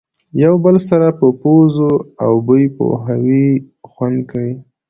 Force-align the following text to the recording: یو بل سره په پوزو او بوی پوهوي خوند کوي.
یو 0.43 0.53
بل 0.63 0.75
سره 0.89 1.07
په 1.19 1.27
پوزو 1.41 1.91
او 2.23 2.33
بوی 2.47 2.63
پوهوي 2.77 3.47
خوند 3.91 4.17
کوي. 4.29 4.53